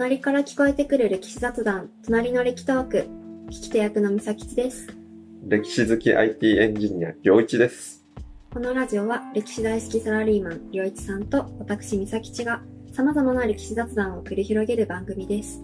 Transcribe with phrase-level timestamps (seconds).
[0.00, 3.06] 隣から聞こえてくる歴史雑談、隣の歴トーク。
[3.48, 4.88] 聞き手役のみさきちです。
[5.46, 8.02] 歴史好き IT エンジニア、良一です。
[8.50, 12.62] このラジオは歴史大好きサラリーマン、りょういちさんと私みさきちが
[12.94, 15.62] 様々な歴史雑談を繰り広げる番組です。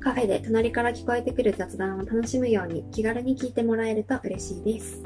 [0.00, 5.02] カフェで隣から聞こえてくる雑談を楽しむように気軽に聞いてもらえると嬉しいです。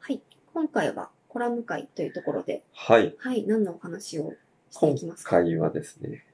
[0.00, 0.20] はい。
[0.52, 3.16] 今回はコラム会というところで、はい。
[3.18, 4.34] はい、何のお話を
[4.70, 5.30] して今いきますか？
[5.30, 6.26] 回はですね、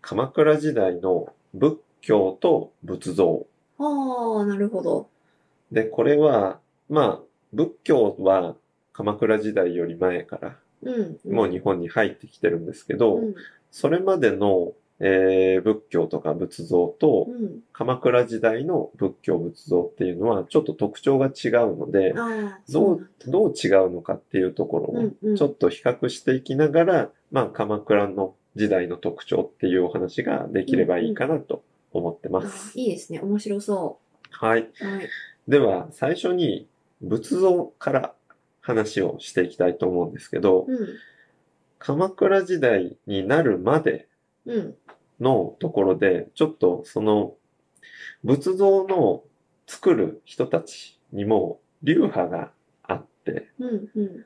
[0.00, 3.46] 鎌倉時代の仏教と仏像。
[3.78, 5.10] ああ、なるほど。
[5.70, 8.56] で、これは、まあ、仏教は
[8.94, 11.18] 鎌倉時代より前からうん。
[11.30, 13.34] もう日本に入ってきてるんですけど、うん。
[13.70, 17.60] それまでの、えー仏教とか仏像とうん。
[17.72, 22.22] 鎌倉時代の仏教仏像っていうのはちょっと特徴が違うので、ど
[22.66, 24.78] そううどう違うのかっていうとこ
[25.22, 31.62] ろをちょっと比較していきながら、まあ、鎌倉の時代の特徴っていうお話ができればいいかなと
[31.92, 32.78] 思ってまあす。
[32.78, 33.20] いいですね。
[33.20, 33.98] 面白そ
[34.30, 34.60] はい。
[34.62, 34.64] う。
[34.84, 35.08] はい。
[35.46, 36.66] では、最初に
[37.00, 38.14] 仏像から
[38.60, 40.88] 話をしていきたいと思うんですけど、うん。
[41.78, 44.07] 鎌倉時代になるまでうん。
[45.20, 47.34] のところで、ちょっとその
[48.24, 49.22] 仏像の
[49.66, 53.90] 作る人たちにも流派があって、うん。
[53.94, 54.24] うん。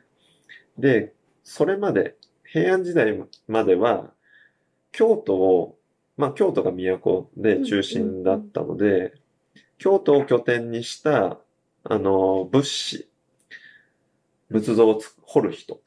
[0.79, 4.11] で、それまで、平安時代までは、
[4.93, 5.79] 京都を、
[6.17, 9.15] まあ京都が都で中心だったので、
[9.79, 11.39] 京都を拠点にした、
[11.85, 13.09] あの、仏師、
[14.51, 15.81] 仏像をつ掘る人、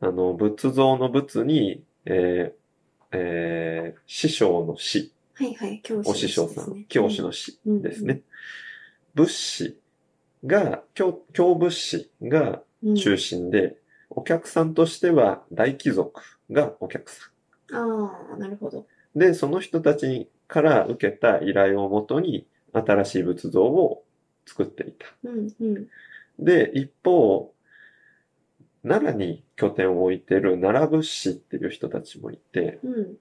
[0.00, 2.59] あの、仏像の仏に、えー
[3.12, 5.80] えー師匠の師、はいはい。
[5.82, 8.22] 教師お師匠さん、教師の師うんですね。
[9.14, 9.78] 仏師
[10.44, 13.76] が、京、京仏師がうん中心で、
[14.08, 16.20] お客さんとしては大貴族
[16.50, 17.30] がお客さ
[17.72, 18.86] ああ、なるほど。
[19.14, 19.18] ん。
[19.18, 24.04] で、その人たちから受けた依頼をもとに新しい仏像を
[24.46, 25.06] 作っていた。
[25.24, 25.54] うん。
[25.60, 25.86] うん。
[26.38, 27.52] で、一方、
[28.82, 33.16] 奈良に拠点を置いている奈良仏師っていう人たちもいて、うん。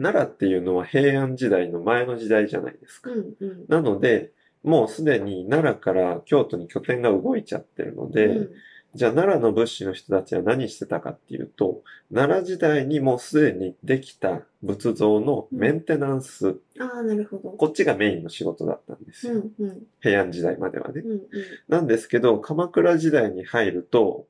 [0.00, 3.10] 奈良っていうのは平安時代の前の時代じゃないですか。
[3.10, 3.34] うん。
[3.38, 3.64] うん。
[3.68, 8.50] なので、もうすでに奈良から京都に拠点が動いちゃってるので、うん
[8.94, 17.50] じゃあ奈良の仏師の人たちは何してたかっていうと、奈良時代にもうすでにできた仏像のメンテナンス、ああ、なるほど。
[17.50, 19.34] こっちがメインの仕事だったんですよ。
[19.34, 19.52] うん。
[19.58, 19.82] うん。
[20.00, 21.02] 平安時代まではね。
[21.04, 21.10] うん。
[21.12, 21.28] うん。
[21.68, 24.26] なんですけど、鎌倉時代に入ると、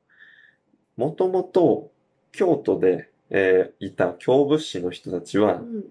[0.99, 1.93] もともと
[2.33, 5.85] 京都で、えーいた京仏師の人たちはうん。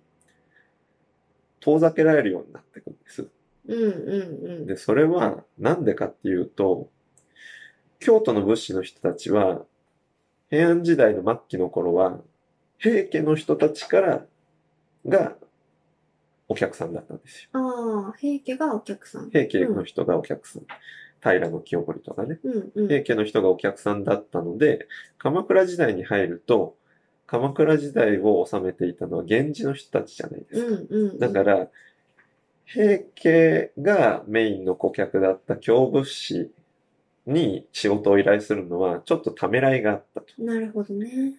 [1.60, 3.28] 遠ざけられるようになってくるんです。
[3.68, 3.84] うん。
[3.84, 4.66] うん。
[4.68, 6.90] で、それはなんでかっていうと、
[8.00, 9.66] 京都の仏師の人たちは、
[10.50, 12.20] 平安時代の末期の頃は、
[12.78, 14.26] 平家の人たちから
[15.06, 15.36] が
[16.48, 17.50] お客さんだったんですよ。
[17.54, 19.30] ああ、平家がお客さん。
[19.32, 20.64] 平家の人がお客さん。
[21.34, 22.40] 平清盛とかね。
[22.44, 22.72] うん。
[22.76, 22.88] うん。
[22.88, 26.76] 平家の人がお客さんだったので、鎌倉時代に入ると、
[27.26, 30.68] 鎌倉時代を治めていたのは源氏の人たちじゃないですか。
[30.68, 30.88] うん。
[30.90, 31.20] うん。
[31.20, 31.68] だから、
[32.66, 36.52] 平家がメインの顧客だった京仏師
[37.26, 40.28] に仕事を依頼するのはちょっとためらいがあったと。
[40.38, 41.34] なるほどね。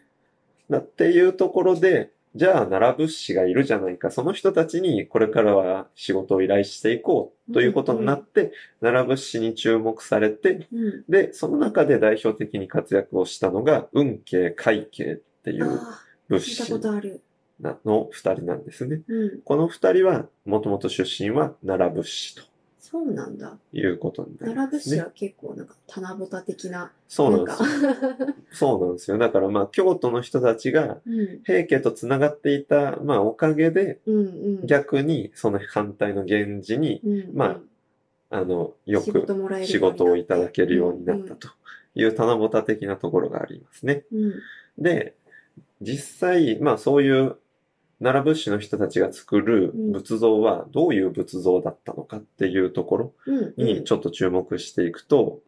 [0.70, 4.10] だっていうところで、じゃあ奈良仏師がいるじゃないか。
[4.10, 11.04] その人たちにこれからは仕事を依頼していこうということになって、奈良仏師に注目されて、うん。
[11.08, 16.00] で、その中で代表的に活躍をしたのが、運慶、海慶っていうあ
[16.30, 17.22] あ、聞いた仏師ことある。
[17.60, 19.02] なの二人なんですね。
[19.08, 19.40] うん。
[19.42, 22.42] この二人は、もともと出身は奈良仏師と
[22.90, 23.58] そうなんだ。
[23.74, 24.70] いうことになりますね。
[24.70, 26.90] 奈良仏師は結構なんか棚ぼた的な。
[27.06, 27.90] そうなんですよ。
[27.90, 28.34] よ。
[28.50, 29.18] そうなんですよ。
[29.18, 31.42] だからまあ、京都の人たちがうん。
[31.44, 34.00] 平家と繋がっていた、まあ、おかげで。
[34.64, 37.30] 逆にその反対の源氏に、うん。
[37.34, 37.60] ま
[38.30, 39.26] あの、よ仕く
[39.64, 41.48] 仕事をいただけるようになったと。
[41.48, 41.54] と
[41.94, 44.04] いう棚ぼた的なところがありますね。
[44.12, 44.34] うん。
[44.78, 45.14] で、
[45.82, 47.36] 実際、まあそういう
[48.00, 53.54] 奈良仏師の人たちが作る仏像はどういう仏像だったのかっていうところうん。
[53.56, 55.40] にちょっと注目していくと、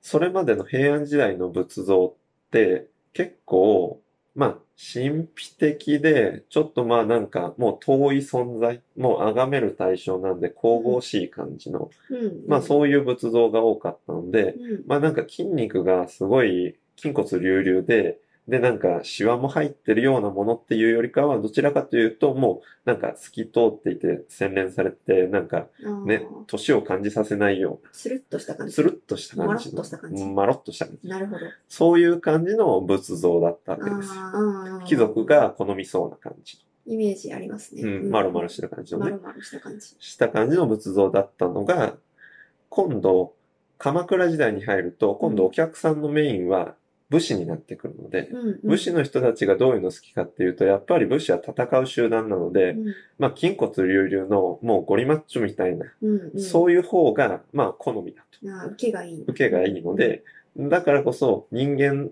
[0.00, 4.00] それまでの平安時代の仏像って結構、
[4.34, 12.44] まあ神秘的で、ちょっとまあなんかもう遠い存在、もう崇める対象なんで神々しい感じの、うん。
[12.48, 14.84] まあそういう仏像が多かったので、うん。
[14.86, 25.66] まあなんか筋肉がすごい筋骨隆々で、で、なんか、シワも入ってるようなものっていうよりかは、どちらかというと、もう、なんか、透き通っていて、洗練されて、なんか、
[26.04, 28.74] ね、年を感じさせないよスルッとした感じ。
[28.74, 29.76] スルッとした感じの。
[29.76, 31.08] まろっとした感じまろっとした感じ。
[31.08, 31.46] なるほど。
[31.68, 34.82] そういう感じの仏像だったわあけですよ。
[34.84, 37.82] 貴族が好みそうな感じイメージありますね。
[37.82, 37.88] の。
[37.88, 39.22] うん、丸々してる感じのねまる。
[39.22, 39.96] まるした感じ。
[39.98, 41.96] した感じの仏像だったのが、
[42.68, 43.34] 今度、
[43.78, 46.74] 鎌倉時代に入ると、今度お客さんのメインは
[47.14, 58.68] 武士になってくるので、うんうん武士の人たちがどういうの好きかっていうと、やっぱり武士は戦う集団なので、うんまあ、筋骨隆々のもうゴリマッチョみたいな、うんうん、そういう方が、まあ、好みだと。
[58.72, 59.22] 受けがいい。
[59.22, 60.24] 受けがいいので、
[60.56, 62.10] だからこそ人間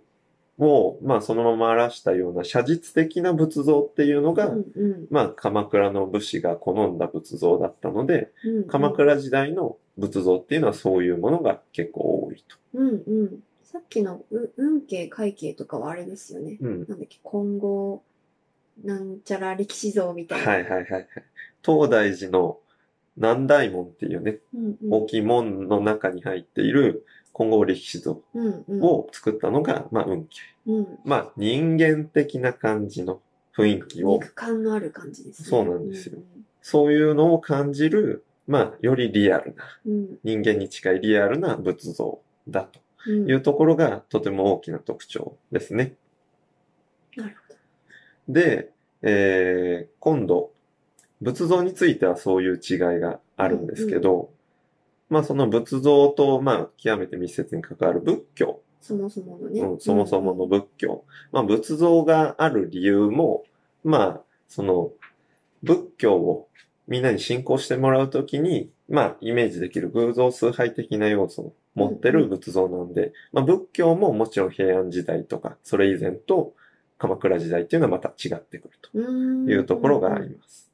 [0.59, 12.57] を、まあ、そのまま表したような写実的な仏像っていうのが、うんうんまあ、鎌倉の武士が好んだ仏像だったので、うんうん鎌倉時代の仏像っていうのはそういうものが結構多いと。
[12.75, 12.93] うんう
[13.25, 13.43] ん。
[13.73, 16.59] さっきのう運慶会慶とかはあれですよね。
[16.61, 16.79] うん。
[16.81, 18.03] なんだっけ、今後、
[18.85, 20.53] なんちゃら力士像みたいな。
[20.53, 21.07] はいはいはいはい。
[21.65, 22.59] 東大寺の
[23.17, 30.41] 南大門っていうね、うんうん大きい門の中に入っている金剛力士像うんうんを作ったのが、まあ、運慶。
[30.67, 33.21] うん、まあ、人間的な感じの
[33.57, 35.49] 雰囲気を、肉感のある感じですね。
[35.49, 36.19] そうなんですよ
[36.61, 40.19] そういうのを感じる、まあ、よりリアルな、うん。
[40.23, 42.82] 人間に近いリアルな仏像だとうん。
[43.11, 45.95] いうところがとても大きな特徴ですね。
[47.17, 47.55] なるほ
[48.29, 48.71] で、
[49.03, 50.53] えー、今度、
[51.21, 54.31] 仏像についてはそういう違いがあるんですけど、
[55.09, 58.63] まあその仏像と、まあ極めて密接に関わる仏教、ど。
[58.81, 59.61] そもそものね。
[59.61, 63.45] うん、そもそもの仏教、まあ仏像がある理由も、
[63.85, 64.91] まあその
[65.63, 66.49] 仏教を
[66.89, 76.55] みんなに信仰してもらうときに、まあイメージできる偶像崇拝的な要素を持ってる仏像なんで、まあ仏教ももちろん平安時代とか、それ以前と
[76.99, 78.91] 鎌倉時代っていうのはまた違ってくると。
[78.95, 79.51] うん。
[79.51, 80.71] いうところがあります。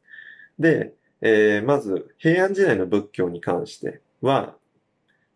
[0.59, 0.93] で、
[1.23, 4.55] えーまず、平安時代の仏教に関しては、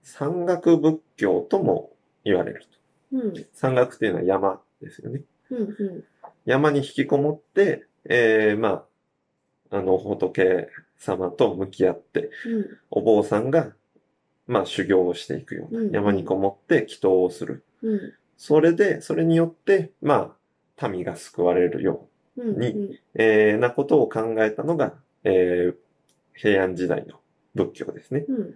[0.02, 1.92] 山岳仏教とも
[2.24, 2.66] 言われる
[3.12, 3.16] と。
[3.16, 3.46] うん。
[3.52, 5.22] 山岳っていうのは山ですよね。
[5.50, 5.58] うん。
[5.58, 6.04] うん。
[6.44, 8.84] 山に引きこもって、えーまあ、
[9.72, 12.66] あの、仏様と向き合って、うん。
[12.90, 13.72] お坊さんが、
[14.46, 17.64] まあ、修行をしていくような、うんうん山にこもって祈祷をする。
[17.82, 18.14] うん。
[18.36, 20.36] それで、それによって、ま
[20.78, 22.60] あ、民が救われるよううん。
[22.60, 25.76] にうんえーなことを考えたのが、えー
[26.34, 27.20] 平安時代の
[27.54, 28.24] 仏教ですね。
[28.28, 28.54] うん。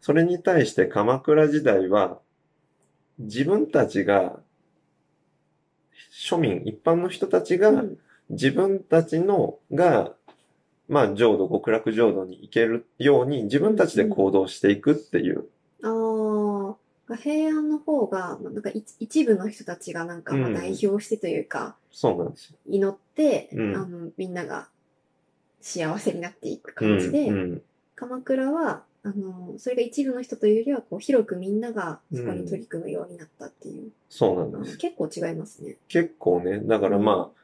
[0.00, 2.18] それに対して鎌倉時代は、
[3.18, 4.40] 自分たちが、
[6.12, 7.98] 庶民、一般の人たちが、うん。
[8.30, 10.12] 自分たちのが、
[10.88, 15.44] まあ、浄土、極楽浄土に行けるように、自分たちで行動していくっていう。
[15.82, 16.76] あ
[17.12, 22.56] あ、平安の方が、まあなんか一一部の人たちがなんか代表してというか、そうなんですよ。
[22.68, 24.68] 祈って、うんあの、みんなが
[25.60, 27.62] 幸せになっていく感じで、うんうん
[28.00, 33.90] 鎌倉は、あの、それが一部の人というよりは、こう、広くみんながそこに取り組むようになったっていう。
[34.08, 34.78] そうなんです。
[34.78, 35.76] 結構違いますね。
[35.88, 37.39] 結構ね、だからまあ、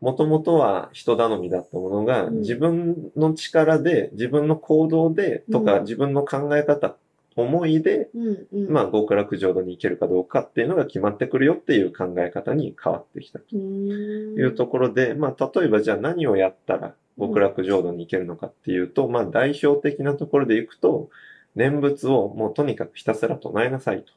[0.00, 6.96] もともとは人頼みだったものが、うん自分の力で、自分の行動で、とか、うん自分の考え方、
[7.36, 8.72] 思いで、うん、うん。
[8.72, 13.54] まあ、極楽浄土に行けるかどうかっていうのが決まってくるよっていう考え方に変わってきたと。
[13.54, 21.10] いうところで、まあ、例えばじゃあ何をやったら極楽浄土に行けるのかっていうと、まあ、代表的なところでいくと、
[21.54, 24.12] 念仏をもうとにかくひたすら唱えなさいと。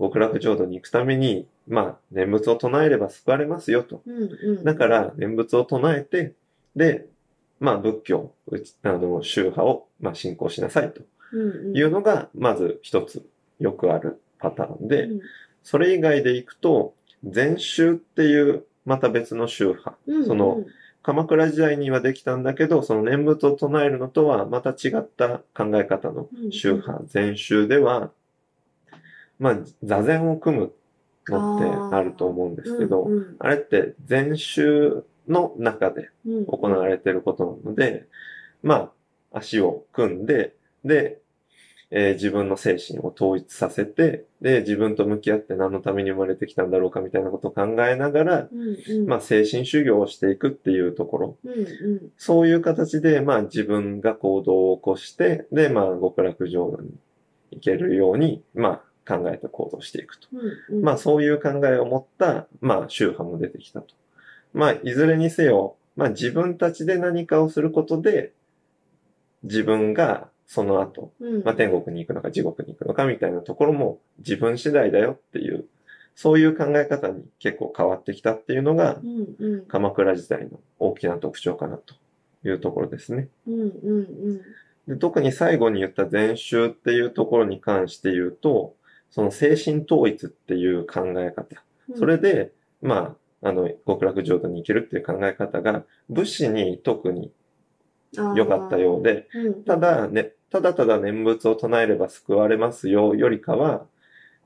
[0.00, 4.02] 極楽浄土に行くために、まあ、念仏を唱えれば救われますよと。
[4.06, 4.64] うん、うん。
[4.64, 6.32] だから、念仏を唱えて、
[6.74, 7.06] で、
[7.60, 8.32] まあ、仏教、
[8.82, 11.02] あの、宗派を、まあ、信仰しなさいと
[11.32, 11.76] うん、うん。
[11.76, 13.24] いうのが、まず一つ
[13.58, 15.20] よくあるパターンで、うん
[15.62, 19.94] それ以外でいくと、禅宗っていう、また別の宗派。
[20.06, 20.64] うん、その
[21.02, 28.10] 鎌倉時代にはできたんだけど、その念仏を唱えるのとはまた違った考え方の宗派、禅宗では、
[29.40, 30.72] まあ、座禅を組む
[31.28, 38.06] のってあると思うんですけど、うん、うんあれって禅宗の中でうん、行われていることなので、
[38.62, 38.92] ま
[39.32, 40.54] あ、足を組んで、
[40.84, 41.20] で、
[41.90, 49.06] えー自分の精神を統一させて、で、自分と向き合って何のために生まれてきたんだろうかみたいなことを考えながら、うん、うん。
[49.06, 51.38] まあ、精神修行をしていくっていうところ。
[51.44, 51.54] うん、う
[51.96, 52.10] ん。
[52.16, 56.90] そういう形で、まあ、自分が行動を起こして、で、まあ、極楽浄土に
[57.52, 60.28] 行けるように、まあ、考えて行動していくと。
[60.32, 60.84] うん、うん。
[60.84, 63.94] まあそういう考えを持った、まあ宗派も出てきたと。
[64.52, 68.32] まあいずれにせよ、まあ自分たちで何かをすることで、
[69.42, 75.64] 自分がその後、うん、まあ天国に行くのか地獄に行くのかみたいなところも自分次第だよっていう、
[76.14, 79.66] そういう考え方に結構変わってきたっていうのがう、んうん。
[79.66, 81.94] 鎌倉時代の大きな特徴かなと
[82.44, 83.28] いうところですね。
[83.46, 84.40] うんうん
[84.88, 88.74] で特に最後に言った禅宗っていうところに関して言うと、
[89.10, 91.62] その精神統一っていう考え方。
[91.88, 91.98] うん。
[91.98, 92.52] それで、
[92.82, 97.32] まあ、あの、極楽浄土に行けるっていう考え方が、武士に特に
[98.34, 99.28] 良かったようで、
[99.66, 103.86] ただね、ただただ念仏を唱えれば救われますよよりかは、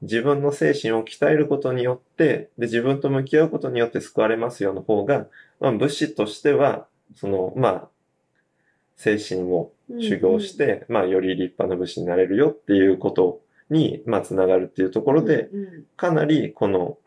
[0.02, 5.26] 自分の精神を鍛えることによって、で、自分と向き合うことによって救われますよの方が、
[5.60, 7.88] まあ、武士としては、その、まあ、
[8.96, 13.40] 精神を修行し、て、まあ、より立派な武士になれるよっていうこと
[13.70, 15.50] に、まあ、つながるっていうとこころで、、
[15.96, 16.98] かなりこの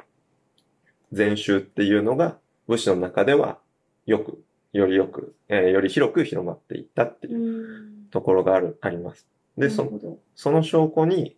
[1.12, 2.38] 禅宗っていうのが
[2.68, 3.60] 武士の中では
[4.06, 8.08] よく、よりよく、えーより広く広まっていったってういうんん。
[8.12, 9.28] ところがある、あります。
[9.58, 11.36] で、そなるほどその証拠に、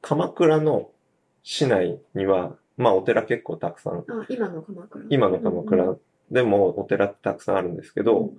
[0.00, 0.90] 鎌倉の
[1.42, 5.04] 市内には、まあお寺結構たくさん、あ、今の鎌倉。
[5.10, 5.96] 今の鎌倉
[6.30, 8.32] でもお寺ってたくさんあるんですけど、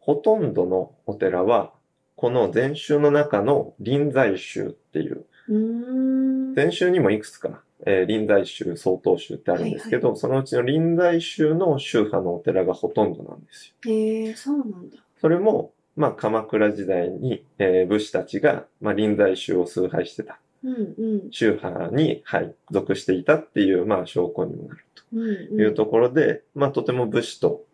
[0.00, 1.72] ほとんどのお寺は、
[2.16, 5.20] この禅宗の中の臨済宗っていう、うん。
[5.20, 5.24] うん。
[5.48, 13.92] 禅宗にもいくつか、えー臨済宗、曹洞宗ってあるんですけど、そのうちの臨済宗の宗派のお寺がほとんどなんですよ。
[13.92, 14.98] へえ、そうなんだ。
[15.20, 21.30] それも、まあ鎌倉時代に、えー武士たちが、まあ臨済宗を崇拝してたうんうん。
[21.30, 25.48] 宗派に、はい、属していたっていう、まあ証拠にもなるうんうん。
[25.48, 27.64] というところで、まあとても武士と、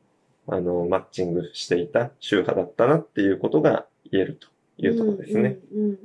[0.46, 4.48] あの、マッチングしていた宗派だったなっていうことが言えると
[4.78, 5.58] いうところですね。
[5.72, 5.98] うんうんうん。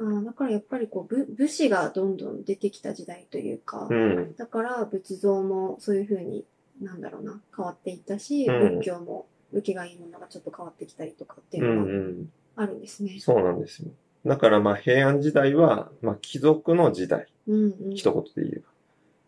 [0.00, 4.34] ああ、だからやっぱりこう、武武士がどんどん出てきた時代というか、うん。
[4.36, 6.44] だから仏像もそういうふうに、
[6.80, 12.32] なんだろうな、変わっていったし、うん仏教も受けがいいものがちょっと変わってきたりとかっていううんのがうん。
[12.56, 13.16] あるんですね。
[13.18, 13.90] そうなんですよ。
[14.26, 17.94] だからまあ平安時代は、まあ貴族の時代、うんうん。
[17.94, 18.68] 一言で言えば。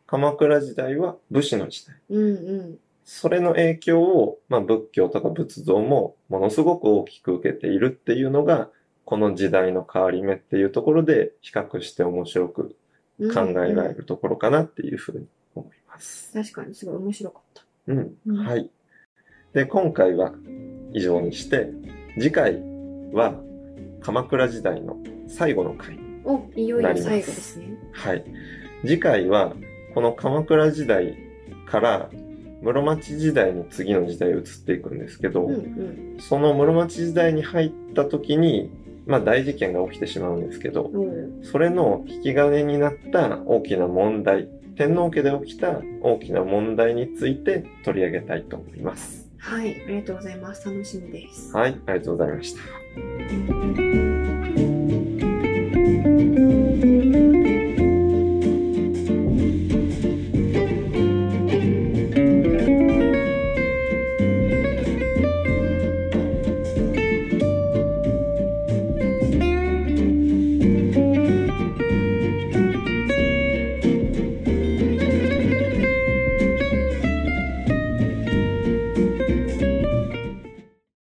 [0.06, 1.96] 鎌倉時代は武士の時代。
[2.10, 2.78] うんうん。
[3.04, 8.70] それの影響を、まあ仏教とか仏像もものすごく大きく受けているっていうのが、
[9.10, 12.76] この時代の変わり目っていうところで比較して面白く
[13.18, 15.26] うん考えられるところかなっていうふうに
[15.56, 16.32] 思います。
[16.32, 17.64] 確かにすごい面白かった。
[17.88, 18.14] うん。
[18.28, 18.70] うんはい。
[19.52, 20.32] で、今回は
[20.94, 21.70] 以上にして、
[22.20, 22.62] 次回
[23.12, 23.34] は
[24.00, 25.98] 鎌倉時代の最後の回。
[26.24, 27.76] お、いよいよ最後ですね。
[27.92, 28.24] はい。
[28.82, 29.56] 次回は、
[29.92, 31.18] この鎌倉時代
[31.66, 32.10] から
[32.62, 36.16] 室町時代に次の時代移っていくんですけど、うんうん。
[36.20, 38.70] その室町時代に入った時に、
[39.06, 49.28] まあ大事件が起きてしまうんですけど、おうそれの引き金になった大きな問題、天皇家で起きた大きな問題について取り上げたいと思います。
[49.38, 50.68] はい、ありがとうございます。
[50.68, 51.56] 楽しみです。
[51.56, 52.60] はい、ありがとうございました。